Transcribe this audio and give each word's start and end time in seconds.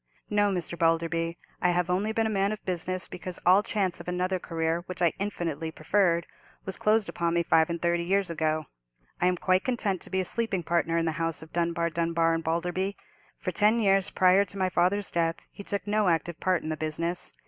"No, 0.31 0.51
Mr. 0.51 0.75
Balderby, 0.75 1.37
I 1.61 1.69
have 1.69 1.87
only 1.87 2.11
been 2.11 2.25
a 2.25 2.29
man 2.31 2.51
of 2.51 2.65
business 2.65 3.07
because 3.07 3.37
all 3.45 3.61
chance 3.61 3.99
of 3.99 4.07
another 4.07 4.39
career, 4.39 4.81
which 4.87 4.99
I 4.99 5.13
infinitely 5.19 5.69
preferred, 5.69 6.25
was 6.65 6.75
closed 6.75 7.07
upon 7.07 7.35
me 7.35 7.43
five 7.43 7.69
and 7.69 7.79
thirty 7.79 8.03
years 8.03 8.31
ago. 8.31 8.65
I 9.21 9.27
am 9.27 9.37
quite 9.37 9.63
content 9.63 10.01
to 10.01 10.09
be 10.09 10.19
a 10.19 10.25
sleeping 10.25 10.63
partner 10.63 10.97
in 10.97 11.05
the 11.05 11.11
house 11.21 11.43
of 11.43 11.53
Dunbar, 11.53 11.91
Dunbar, 11.91 12.33
and 12.33 12.43
Balderby. 12.43 12.95
For 13.37 13.51
ten 13.51 13.79
years 13.79 14.09
prior 14.09 14.43
to 14.43 14.57
my 14.57 14.69
father's 14.69 15.11
death 15.11 15.45
he 15.51 15.61
took 15.63 15.85
no 15.85 16.07
active 16.07 16.39
part 16.39 16.63
in 16.63 16.69
the 16.69 16.77
business. 16.77 17.31